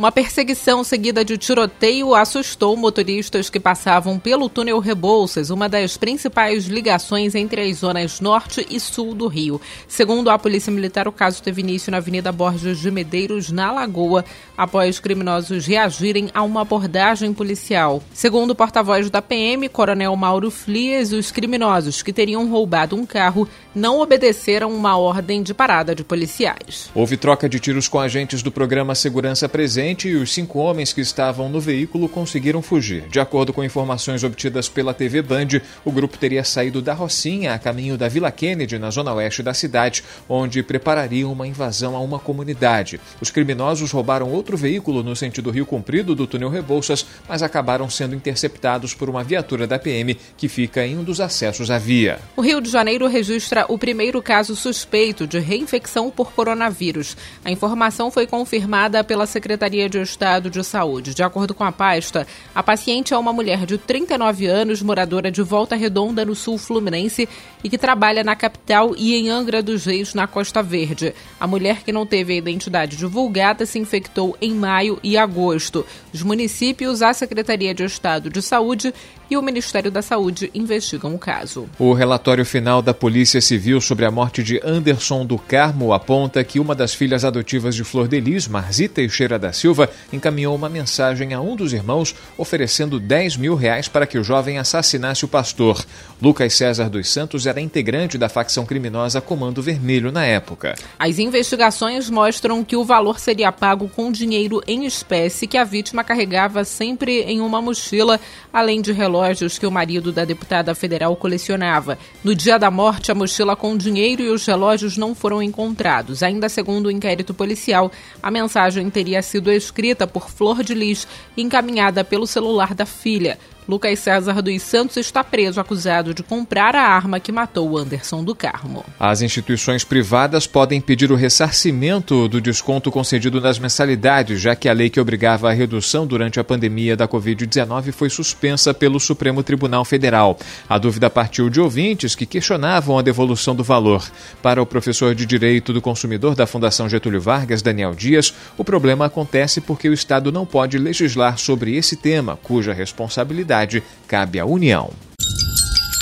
Uma 0.05 0.13
perseguição 0.13 0.85
seguida 0.85 1.25
de 1.25 1.39
tiroteio 1.39 2.15
assustou 2.15 2.77
motoristas 2.77 3.49
que 3.49 3.59
passavam 3.59 4.19
pelo 4.19 4.51
túnel 4.51 4.79
Rebouças, 4.79 5.49
uma 5.49 5.67
das 5.67 5.97
principais 5.97 6.67
ligações 6.67 7.35
entre 7.35 7.63
as 7.63 7.79
zonas 7.79 8.21
norte 8.21 8.67
e 8.69 8.79
sul 8.79 9.15
do 9.15 9.27
Rio. 9.29 9.59
Segundo 9.89 10.29
a 10.29 10.39
Polícia 10.39 10.71
Militar, 10.71 11.09
o 11.09 11.13
caso 11.13 11.43
teve 11.43 11.63
início 11.63 11.91
na 11.91 11.97
Avenida 11.97 12.31
Borges 12.31 12.81
de 12.81 12.91
Medeiros, 12.91 13.51
na 13.51 13.73
Lagoa, 13.73 14.27
após 14.59 15.01
criminosos 15.01 15.65
reagirem 15.65 16.29
a 16.35 16.43
uma 16.43 16.61
abordagem 16.61 17.33
policial. 17.33 18.03
Segundo 18.13 18.51
o 18.51 18.55
porta-voz 18.55 19.09
da 19.09 19.23
PM, 19.23 19.71
Coronel 19.71 20.15
Mauro 20.17 20.51
Flies, 20.51 21.13
os 21.13 21.33
criminosos 21.33 22.03
que 22.03 22.13
teriam 22.13 22.47
roubado 22.51 22.95
um 22.95 23.07
carro 23.07 23.49
não 23.75 24.01
obedeceram 24.01 24.71
uma 24.71 24.99
ordem 24.99 25.43
de 25.43 25.55
parada 25.55 25.95
de 25.95 26.05
policiais. 26.05 26.91
Houve 26.95 27.17
troca 27.17 27.49
de 27.49 27.59
tiros 27.59 27.89
com 27.89 27.99
agentes 27.99 28.43
do 28.43 28.53
programa 28.53 28.95
Segurança 28.95 29.49
Presente 29.49 29.94
acidente 29.95 30.09
e 30.09 30.17
os 30.17 30.33
cinco 30.33 30.59
homens 30.59 30.93
que 30.93 31.01
estavam 31.01 31.49
no 31.49 31.61
veículo 31.61 32.09
conseguiram 32.09 32.61
fugir. 32.61 33.05
De 33.09 33.21
acordo 33.21 33.53
com 33.53 33.63
informações 33.63 34.25
obtidas 34.25 34.69
pela 34.69 34.93
TV 34.93 35.23
Band, 35.23 35.61
o 35.85 35.93
grupo 35.93 36.19
teria 36.19 36.43
saído 36.43 36.83
da 36.83 36.93
Rocinha 36.93 37.55
a 37.55 37.59
caminho 37.59 37.97
da 37.97 38.09
Vila 38.09 38.31
Kennedy, 38.31 38.79
na 38.79 38.91
zona 38.91 39.13
oeste 39.15 39.43
da 39.43 39.55
cidade, 39.55 40.03
onde 40.29 40.63
preparariam 40.63 41.33
uma 41.33 41.47
invasão 41.47 41.95
a 41.97 42.01
uma 42.01 42.19
comunidade. 42.19 43.01
Os 43.21 43.31
criminosos 43.31 43.93
roubaram 43.93 44.31
outro 44.31 44.57
veículo 44.57 45.03
no 45.03 45.15
sentido 45.15 45.51
Rio 45.51 45.67
Comprido 45.67 46.15
do 46.15 46.27
túnel 46.27 46.51
Rebouças, 46.51 47.07
mas 47.29 47.43
acabaram 47.43 47.89
sendo 47.89 48.15
interceptados 48.15 48.95
por 48.95 49.09
uma 49.09 49.23
viatura 49.23 49.67
da 49.67 49.79
PM 49.79 50.17
que 50.37 50.49
fica 50.49 50.85
em 50.85 50.99
um 50.99 51.05
dos 51.05 51.21
acessos 51.21 51.71
à 51.71 51.79
via. 51.79 52.19
O 52.37 52.43
Rio 52.43 52.61
de 52.61 52.71
Janeiro 52.71 53.07
registra 53.07 53.65
o 53.69 53.79
primeiro 53.79 54.21
caso 54.21 54.57
suspeito 54.57 55.27
de 55.27 55.39
reinfecção 55.39 56.11
por 56.11 56.33
coronavírus. 56.33 57.17
A 57.45 57.51
informação 57.51 58.11
foi 58.11 58.27
confirmada 58.27 59.05
pela 59.05 59.27
Secretaria 59.27 59.74
de 59.75 60.01
Estado 60.01 60.49
de 60.49 60.63
Saúde. 60.63 61.15
De 61.15 61.23
acordo 61.23 61.53
com 61.53 61.65
a 61.65 61.73
pasta, 61.73 62.27
a 62.55 62.63
paciente 62.63 63.13
é 63.13 63.19
uma 63.19 63.33
mulher 63.33 63.67
de 63.67 63.77
39 63.77 64.47
anos, 64.47 64.81
moradora 64.81 65.31
de 65.31 65.43
Volta 65.43 65.75
Redonda, 65.75 66.25
no 66.25 66.35
sul 66.35 66.57
fluminense, 66.57 67.29
e 67.63 67.69
que 67.69 67.77
trabalha 67.77 68.23
na 68.23 68.37
capital 68.37 68.95
e 68.97 69.15
em 69.15 69.29
Angra 69.29 69.63
dos 69.63 69.85
Reis, 69.85 70.15
na 70.15 70.27
Costa 70.27 70.63
Verde. 70.63 71.13
A 71.39 71.47
mulher 71.47 71.83
que 71.83 71.93
não 71.93 72.07
teve 72.07 72.33
a 72.33 72.37
identidade 72.37 72.97
divulgada 72.97 73.67
se 73.67 73.79
infectou 73.79 74.37
em 74.41 74.55
maio 74.55 74.99
e 75.03 75.19
agosto. 75.19 75.85
Os 76.13 76.23
municípios, 76.23 77.03
a 77.03 77.13
Secretaria 77.13 77.75
de 77.75 77.85
Estado 77.85 78.31
de 78.31 78.41
Saúde 78.41 78.95
e 79.31 79.37
o 79.37 79.43
Ministério 79.43 79.91
da 79.91 80.03
Saúde 80.03 80.51
investigam 80.55 81.15
o 81.15 81.19
caso. 81.19 81.69
O 81.79 81.93
relatório 81.93 82.45
final 82.45 82.81
da 82.81 82.95
Polícia 82.95 83.41
Civil 83.41 83.81
sobre 83.81 84.05
a 84.05 84.11
morte 84.11 84.43
de 84.43 84.61
Anderson 84.65 85.27
do 85.27 85.39
Carmo 85.39 85.93
aponta 85.93 86.45
que 86.45 86.61
uma 86.61 86.75
das 86.75 86.95
filhas 86.95 87.25
adotivas 87.25 87.75
de 87.75 87.83
Flor 87.85 88.07
de 88.07 88.21
Lis, 88.21 88.47
Marzita 88.47 88.95
Teixeira 88.95 89.39
da 89.39 89.53
Silva, 89.53 89.64
encaminhou 90.13 90.55
uma 90.55 90.69
mensagem 90.69 91.33
a 91.33 91.41
um 91.41 91.57
dos 91.57 91.73
irmãos 91.73 92.15
oferecendo 92.37 93.01
10 93.01 93.37
mil 93.37 93.55
reais 93.55 93.89
para 93.89 94.07
que 94.07 94.19
o 94.19 94.25
jovem 94.25 94.59
assassinasse 94.59 95.25
o 95.25 95.29
pastor. 95.29 95.85
Lucas 96.21 96.55
César 96.55 96.91
dos 96.91 97.09
Santos 97.09 97.47
era 97.47 97.61
integrante 97.61 98.19
da 98.19 98.29
facção 98.29 98.67
criminosa 98.67 99.21
Comando 99.21 99.63
Vermelho 99.63 100.13
na 100.13 100.25
época. 100.25 100.75
As 100.99 101.19
investigações 101.19 102.11
mostram 102.11 102.65
que 102.65 102.77
o 102.77 102.85
valor 102.85 103.19
seria 103.19 103.53
pago 103.53 103.89
com 103.89 104.11
dinheiro 104.11 104.61
em 104.67 104.85
espécie 104.85 105.47
que 105.47 105.57
a 105.57 105.65
vítima 105.65 106.05
carregava 106.05 106.65
sempre 106.65 107.23
em 107.23 107.41
uma 107.41 107.63
mochila, 107.63 108.21
além 108.53 108.83
de 108.83 108.93
relógios 108.93 109.15
relógios 109.45 109.59
que 109.59 109.67
o 109.67 109.71
marido 109.71 110.11
da 110.11 110.25
deputada 110.25 110.75
federal 110.75 111.15
colecionava. 111.15 111.99
No 112.23 112.35
dia 112.35 112.59
da 112.59 112.71
morte, 112.71 113.13
a 113.13 113.15
mochila 113.15 113.55
com 113.55 113.77
dinheiro 113.77 114.23
e 114.23 114.29
os 114.29 114.45
relógios 114.45 114.97
não 114.97 115.15
foram 115.15 115.43
encontrados. 115.43 116.23
Ainda 116.23 116.49
segundo 116.49 116.87
o 116.87 116.91
inquérito 116.91 117.33
policial, 117.33 117.93
a 118.23 118.31
mensagem 118.31 118.89
teria 118.91 119.23
sido 119.23 119.53
escrita 119.57 120.07
por 120.07 120.31
Flor 120.31 120.63
de 120.63 120.75
Lis 120.75 121.07
e 121.37 121.43
encaminhada 121.43 122.05
pelo 122.05 122.27
celular 122.27 122.75
da 122.75 122.87
filha. 122.87 123.39
Lucas 123.67 123.99
César 123.99 124.43
dos 124.43 124.61
Santos 124.61 124.99
está 124.99 125.25
preso 125.25 125.59
acusado 125.59 126.13
de 126.13 126.23
comprar 126.23 126.77
a 126.77 126.83
arma 126.83 127.19
que 127.19 127.33
matou 127.33 127.79
Anderson 127.79 128.23
do 128.23 128.35
Carmo. 128.35 128.85
As 129.01 129.23
instituições 129.23 129.83
privadas 129.83 130.47
podem 130.47 130.83
pedir 130.83 131.11
o 131.11 131.15
ressarcimento 131.15 132.29
do 132.29 132.43
desconto 132.43 132.93
concedido 132.93 133.41
nas 133.41 133.59
mensalidades, 133.59 134.39
já 134.39 134.55
que 134.55 134.69
a 134.69 134.73
lei 134.75 134.91
que 134.91 135.01
obrigava 135.01 135.49
a 135.49 135.55
redução 135.55 136.07
durante 136.07 136.39
a 136.39 136.45
pandemia 136.45 136.95
da 136.95 137.09
Covid-19 137.09 137.91
foi 137.91 138.11
suspensa 138.11 138.75
pelo 138.75 139.01
Supremo 139.01 139.43
Tribunal 139.43 139.85
Federal. 139.87 140.39
A 140.69 140.77
dúvida 140.77 141.09
partiu 141.09 141.49
de 141.49 141.59
ouvintes 141.59 142.15
que 142.15 142.27
questionavam 142.27 142.99
a 142.99 143.03
devolução 143.03 143.57
do 143.57 143.65
valor. 143.65 144.07
Para 144.43 144.61
o 144.61 144.67
professor 144.67 145.15
de 145.15 145.25
Direito 145.25 145.73
do 145.73 145.81
Consumidor 145.81 146.35
da 146.35 146.47
Fundação 146.47 146.87
Getúlio 146.87 147.21
Vargas, 147.21 147.63
Daniel 147.63 147.95
Dias, 147.95 148.35
o 148.59 148.65
problema 148.65 149.07
acontece 149.07 149.63
porque 149.63 149.89
o 149.89 149.95
Estado 149.95 150.31
não 150.31 150.45
pode 150.45 150.77
legislar 150.77 151.39
sobre 151.39 151.75
esse 151.77 151.97
tema, 151.97 152.39
cuja 152.43 152.75
responsabilidade 152.75 153.54
responsabilidade 153.55 153.83
cabe 154.09 154.41
à 154.41 154.45
União. 154.45 154.91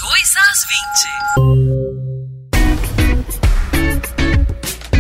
2 0.01 0.37
às 0.37 0.67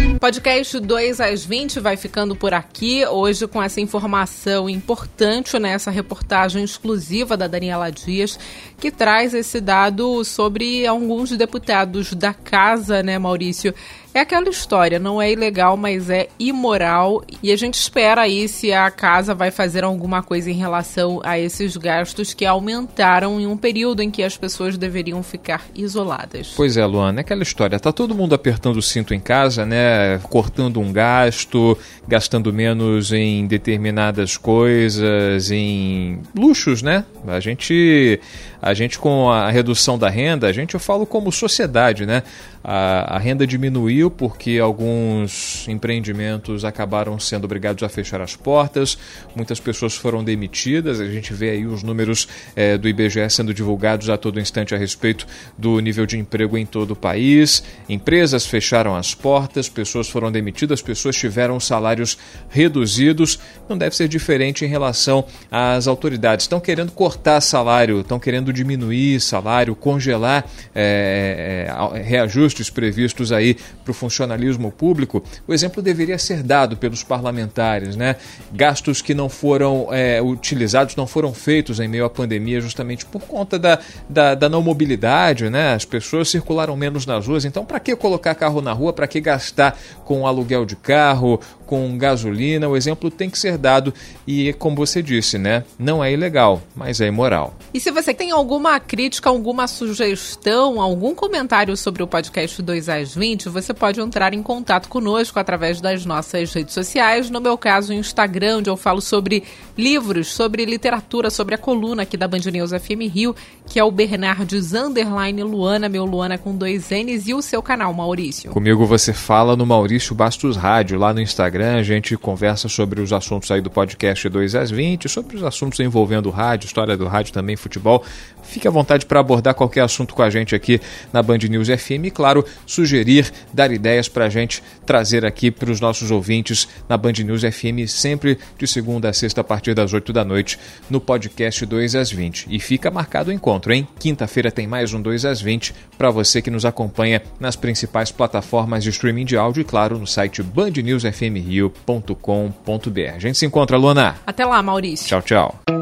20. 0.07 0.19
Podcast 0.21 0.79
2 0.79 1.21
às 1.21 1.45
20 1.45 1.81
vai 1.81 1.97
ficando 1.97 2.37
por 2.37 2.55
aqui. 2.55 3.05
Hoje, 3.07 3.49
com 3.49 3.61
essa 3.61 3.81
informação 3.81 4.71
importante 4.71 5.59
nessa 5.59 5.91
reportagem 5.91 6.63
exclusiva 6.63 7.37
da 7.37 7.49
Daniela 7.49 7.91
Dias, 7.91 8.39
que 8.79 8.91
traz 8.91 9.35
esse 9.35 9.61
dado 9.61 10.23
sobre 10.25 10.87
alguns 10.87 11.31
deputados 11.33 12.13
da 12.13 12.33
casa, 12.33 13.03
né, 13.03 13.19
Maurício? 13.19 13.75
É 14.15 14.21
aquela 14.21 14.51
história, 14.51 14.99
não 14.99 15.23
é 15.23 15.33
ilegal, 15.33 15.75
mas 15.75 16.11
é 16.11 16.29
imoral. 16.39 17.25
E 17.43 17.51
a 17.51 17.57
gente 17.57 17.75
espera 17.75 18.23
aí 18.23 18.47
se 18.47 18.71
a 18.71 18.91
casa 18.91 19.35
vai 19.35 19.51
fazer 19.51 19.85
alguma 19.85 20.23
coisa 20.23 20.51
em 20.51 20.55
relação 20.55 21.23
a 21.25 21.39
esses 21.39 21.79
gastos 21.79 22.35
que 22.35 22.45
aumentaram 22.45 23.41
em 23.41 23.47
um 23.47 23.57
período 23.57 24.03
em 24.03 24.11
que 24.11 24.23
as 24.23 24.37
pessoas 24.37 24.77
deveriam 24.77 25.23
ficar 25.23 25.63
isoladas. 25.75 26.53
Pois 26.55 26.77
é, 26.77 26.85
Luana, 26.85 27.21
é 27.21 27.23
aquela 27.23 27.43
história. 27.43 27.81
Tá 27.81 27.91
todo 27.91 28.15
mundo 28.15 28.35
apertando 28.35 28.77
o 28.77 28.83
cinto 28.83 29.15
em 29.15 29.21
casa, 29.21 29.65
né? 29.65 30.19
Cortando 30.25 30.79
um 30.79 30.93
gasto, 30.93 31.79
gastando 32.07 32.53
menos 32.53 33.13
em 33.13 33.47
determinadas 33.47 34.37
coisas, 34.37 35.51
em 35.51 36.21
luxos, 36.37 36.83
né? 36.83 37.07
A 37.27 37.41
gente, 37.41 38.21
a 38.61 38.75
gente 38.75 38.99
com 38.99 39.31
a 39.31 39.51
redução 39.51 39.99
da 39.99 40.11
renda, 40.11 40.47
a 40.49 40.53
gente 40.53 40.75
eu 40.75 40.81
falo 40.81 41.07
como 41.07 41.33
sociedade, 41.33 42.05
né? 42.05 42.23
A, 42.65 43.17
a, 43.17 43.19
renda 43.19 43.47
diminuiu 43.47 44.11
porque 44.11 44.59
alguns 44.59 45.67
empreendimentos 45.69 46.65
acabaram 46.65 47.19
sendo 47.19 47.45
obrigados 47.45 47.83
a 47.83 47.89
fechar 47.89 48.21
as 48.21 48.37
portas, 48.37 48.97
muitas 49.35 49.59
pessoas 49.59 49.97
foram 49.97 50.23
demitidas. 50.23 51.01
A 51.01 51.09
gente 51.09 51.33
vê 51.33 51.51
aí 51.51 51.67
os 51.67 51.83
números 51.83 52.29
é, 52.55 52.79
do 52.79 52.89
IBGE 52.89 53.29
sendo 53.31 53.53
divulgados 53.53 54.09
a 54.09 54.17
todo 54.17 54.39
instante 54.39 54.75
a 54.75 54.79
respeito 54.79 55.27
do 55.59 55.81
nível 55.81 56.07
de 56.07 56.19
emprego 56.19 56.57
em 56.57 56.65
todo 56.65 56.93
o 56.93 56.97
país. 56.97 57.65
Empresas 57.89 58.47
fecharam 58.47 58.95
as 58.95 59.15
portas, 59.15 59.69
pessoas 59.69 60.09
foram 60.09 60.31
demitidas, 60.31 60.81
pessoas 60.81 61.17
tiveram 61.17 61.59
salários 61.59 62.17
reduzidos. 62.49 63.39
Não 63.69 63.77
deve 63.77 63.97
ser 63.97 64.07
diferente 64.07 64.65
em 64.65 64.69
relação 64.69 65.25
às 65.51 65.87
autoridades. 65.87 66.45
Estão 66.45 66.61
querendo 66.61 66.93
cortar 66.93 67.41
salário, 67.41 68.01
estão 68.01 68.21
querendo 68.21 68.53
diminuir 68.53 69.21
salário, 69.21 69.75
congelar 69.75 70.45
é, 70.75 71.67
é, 71.95 72.03
reajuste 72.03 72.52
ajustes 72.53 72.71
previstos 72.71 73.33
aí 73.33 73.57
para 73.83 73.91
o 73.91 73.95
funcionalismo 73.95 74.71
público, 74.71 75.23
o 75.47 75.55
exemplo 75.55 75.83
deveria 75.83 76.19
ser 76.19 76.43
dado 76.43 76.77
pelos 76.77 77.03
parlamentares, 77.03 77.97
né? 77.97 78.17
Gastos 78.53 79.01
que 79.01 79.15
não 79.15 79.29
foram 79.29 79.89
é, 79.91 80.21
utilizados, 80.21 80.95
não 80.95 81.07
foram 81.07 81.33
feitos 81.33 81.81
em 81.81 81.89
meio 81.89 82.05
à 82.05 82.11
pandemia, 82.11 82.61
justamente 82.61 83.07
por 83.07 83.23
conta 83.23 83.59
da, 83.59 83.79
da, 84.09 84.35
da 84.35 84.49
não 84.49 84.63
mobilidade, 84.63 85.49
né? 85.49 85.75
As 85.75 85.85
pessoas 85.85 86.29
circularam 86.29 86.77
menos 86.77 87.07
nas 87.07 87.27
ruas, 87.27 87.45
então 87.45 87.65
para 87.65 87.81
que 87.81 87.97
colocar 87.97 88.35
carro 88.35 88.61
na 88.61 88.73
rua? 88.73 88.93
Para 88.93 89.07
que 89.07 89.21
gastar 89.21 89.79
com 90.05 90.27
aluguel 90.27 90.67
de 90.67 90.77
carro, 90.77 91.41
com 91.73 91.97
gasolina? 91.97 92.69
O 92.69 92.77
exemplo 92.77 93.11
tem 93.11 93.31
que 93.31 93.39
ser 93.39 93.57
dado 93.57 93.95
e, 94.27 94.53
como 94.55 94.77
você 94.77 95.03
disse, 95.03 95.39
né? 95.39 95.65
Não 95.79 96.05
é 96.05 96.13
ilegal, 96.13 96.63
mas 96.77 97.01
é 97.01 97.07
imoral. 97.07 97.55
E 97.73 97.81
se 97.81 97.91
você 97.91 98.13
tem 98.13 98.31
alguma 98.31 98.79
crítica, 98.79 99.31
alguma 99.31 99.67
sugestão, 99.67 100.81
algum 100.81 101.15
comentário 101.15 101.75
sobre 101.77 102.03
o 102.03 102.07
podcast 102.07 102.33
podcast 102.33 102.63
2 102.63 102.89
às 102.89 103.15
20, 103.15 103.49
você 103.49 103.73
pode 103.73 104.01
entrar 104.01 104.35
em 104.35 104.43
contato 104.43 104.89
conosco 104.89 105.39
através 105.39 105.81
das 105.81 106.05
nossas 106.05 106.53
redes 106.53 106.75
sociais. 106.75 107.31
No 107.31 107.41
meu 107.41 107.57
caso, 107.57 107.93
o 107.93 107.95
Instagram, 107.95 108.59
onde 108.59 108.69
eu 108.69 108.77
falo 108.77 109.01
sobre 109.01 109.45
livros, 109.77 110.29
sobre 110.29 110.65
literatura, 110.65 111.31
sobre 111.31 111.55
a 111.55 111.59
coluna 111.59 112.03
aqui 112.03 112.17
da 112.17 112.29
Band 112.29 112.51
News 112.53 112.71
FM 112.71 113.13
Rio, 113.13 113.35
que 113.67 113.79
é 113.79 113.85
o 113.85 113.91
Bernardes 113.91 114.75
Underline 114.75 115.43
Luana, 115.43 115.89
meu 115.89 116.05
Luana 116.05 116.37
com 116.37 116.55
dois 116.55 116.91
N's, 116.91 117.29
e 117.29 117.35
o 117.35 117.43
seu 117.43 117.63
canal, 117.63 117.93
Maurício. 117.95 118.51
Comigo 118.51 118.87
você 118.87 119.13
fala 119.13 119.57
no 119.57 119.65
Maurício 119.65 120.15
Bastos 120.15 120.57
Rádio. 120.57 120.99
Lá 120.99 121.13
no 121.13 121.21
Instagram 121.21 121.62
a 121.65 121.83
gente 121.83 122.17
conversa 122.17 122.69
sobre 122.69 123.01
os 123.01 123.13
assuntos 123.13 123.51
aí 123.51 123.61
do 123.61 123.71
podcast 123.71 124.29
2 124.29 124.55
às 124.55 124.71
20, 124.71 125.09
sobre 125.09 125.37
os 125.37 125.43
assuntos 125.43 125.81
envolvendo 125.81 126.31
rádio, 126.31 126.67
história 126.67 126.97
do 126.97 127.07
rádio 127.07 127.33
também, 127.33 127.57
futebol. 127.57 128.05
Fique 128.43 128.69
à 128.69 128.71
vontade 128.71 129.07
para 129.07 129.21
abordar 129.21 129.55
qualquer 129.55 129.83
assunto 129.83 130.15
com 130.15 130.23
a 130.23 130.31
gente 130.31 130.55
aqui 130.55 130.81
na 131.13 131.23
Band 131.23 131.39
News 131.49 131.69
FM. 131.69 132.07
E, 132.07 132.11
claro, 132.11 132.45
sugerir, 132.67 133.33
dar 133.53 133.71
ideias 133.71 134.09
para 134.09 134.27
a 134.27 134.29
gente 134.29 134.63
trazer 134.85 135.25
aqui 135.25 135.51
para 135.51 135.71
os 135.71 135.81
nossos 135.81 136.11
ouvintes 136.11 136.69
na 136.89 136.97
Band 136.97 137.13
News 137.25 137.43
FM, 137.43 137.89
sempre 137.89 138.39
de 138.59 138.67
segunda 138.67 139.09
a 139.09 139.13
sexta, 139.13 139.41
a 139.41 139.45
partir 139.45 139.75
das 139.75 139.93
8 139.93 140.13
da 140.13 140.25
noite, 140.25 140.59
no 140.91 141.01
podcast 141.01 141.65
2 141.65 141.95
às 141.95 142.11
20. 142.11 142.47
E 142.51 142.59
fica 142.59 142.91
marcado 142.91 143.31
o 143.31 143.33
encontro, 143.33 143.73
hein? 143.73 143.87
Quinta-feira 143.99 144.51
tem 144.51 144.67
mais 144.67 144.93
um 144.93 145.01
2 145.01 145.25
às 145.25 145.41
20 145.41 145.75
para 145.97 146.11
você 146.11 146.43
que 146.43 146.51
nos 146.51 146.65
acompanha 146.65 147.23
nas 147.39 147.57
principais 147.57 148.11
plataformas 148.11 148.85
de 148.85 148.91
streaming 148.91 149.25
de 149.25 149.37
áudio 149.37 149.61
e, 149.61 149.65
claro, 149.65 149.99
no 149.99 150.07
site 150.07 150.43
bandnewsfmrio.com.br. 150.43 153.15
A 153.15 153.19
gente 153.19 153.39
se 153.39 153.47
encontra, 153.47 153.77
Luana. 153.77 154.17
Até 154.27 154.45
lá, 154.45 154.63
Maurício. 154.63 155.07
Tchau, 155.07 155.23
tchau. 155.23 155.82